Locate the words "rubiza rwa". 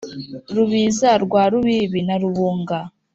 0.55-1.43